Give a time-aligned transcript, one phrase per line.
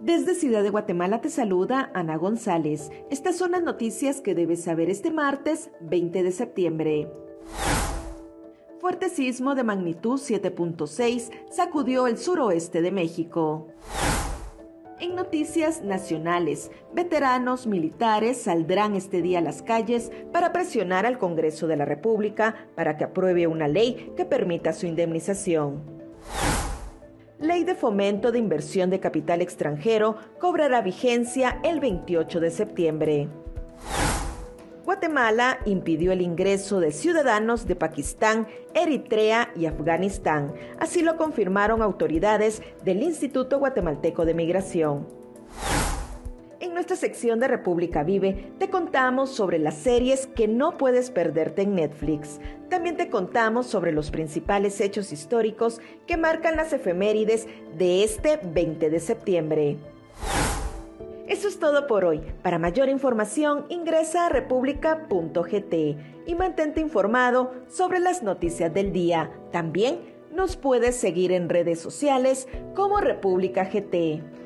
[0.00, 2.90] Desde Ciudad de Guatemala te saluda Ana González.
[3.10, 7.12] Estas son las noticias que debes saber este martes 20 de septiembre.
[8.80, 13.68] Fuerte sismo de magnitud 7.6 sacudió el suroeste de México.
[15.00, 21.66] En noticias nacionales, veteranos militares saldrán este día a las calles para presionar al Congreso
[21.66, 26.00] de la República para que apruebe una ley que permita su indemnización.
[27.50, 33.28] Ley de Fomento de Inversión de Capital Extranjero cobrará vigencia el 28 de septiembre.
[34.84, 40.54] Guatemala impidió el ingreso de ciudadanos de Pakistán, Eritrea y Afganistán.
[40.78, 45.08] Así lo confirmaron autoridades del Instituto Guatemalteco de Migración.
[46.70, 51.62] En nuestra sección de República Vive te contamos sobre las series que no puedes perderte
[51.62, 52.38] en Netflix.
[52.68, 58.88] También te contamos sobre los principales hechos históricos que marcan las efemérides de este 20
[58.88, 59.78] de septiembre.
[61.26, 62.20] Eso es todo por hoy.
[62.40, 65.74] Para mayor información ingresa a república.gt
[66.24, 69.32] y mantente informado sobre las noticias del día.
[69.50, 69.98] También
[70.32, 72.46] nos puedes seguir en redes sociales
[72.76, 74.39] como República GT.